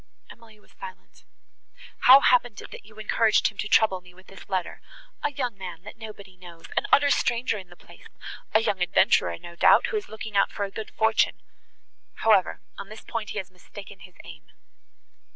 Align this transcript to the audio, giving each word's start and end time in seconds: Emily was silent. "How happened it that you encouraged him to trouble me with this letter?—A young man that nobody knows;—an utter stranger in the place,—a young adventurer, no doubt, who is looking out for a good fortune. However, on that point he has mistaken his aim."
Emily 0.31 0.59
was 0.59 0.71
silent. 0.79 1.25
"How 2.07 2.21
happened 2.21 2.59
it 2.59 2.71
that 2.71 2.85
you 2.85 2.97
encouraged 2.97 3.49
him 3.49 3.57
to 3.59 3.67
trouble 3.67 4.01
me 4.01 4.15
with 4.15 4.25
this 4.25 4.49
letter?—A 4.49 5.31
young 5.31 5.55
man 5.59 5.83
that 5.83 5.95
nobody 5.95 6.35
knows;—an 6.37 6.87
utter 6.91 7.11
stranger 7.11 7.59
in 7.59 7.69
the 7.69 7.75
place,—a 7.75 8.59
young 8.61 8.81
adventurer, 8.81 9.37
no 9.37 9.55
doubt, 9.55 9.85
who 9.91 9.97
is 9.97 10.09
looking 10.09 10.35
out 10.35 10.51
for 10.51 10.63
a 10.65 10.71
good 10.71 10.89
fortune. 10.89 11.39
However, 12.15 12.61
on 12.79 12.89
that 12.89 13.05
point 13.05 13.29
he 13.29 13.37
has 13.37 13.51
mistaken 13.51 13.99
his 13.99 14.15
aim." 14.23 14.45